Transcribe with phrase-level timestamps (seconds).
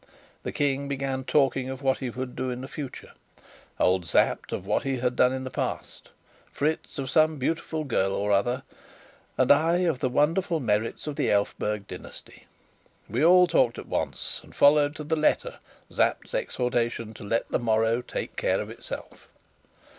[0.41, 3.11] The King began talking of what he would do in the future,
[3.79, 6.09] old Sapt of what he had done in the past,
[6.51, 8.63] Fritz of some beautiful girl or other,
[9.37, 12.47] and I of the wonderful merits of the Elphberg dynasty.
[13.07, 15.59] We all talked at once, and followed to the letter
[15.91, 19.27] Sapt's exhortation to let the morrow take care of itself.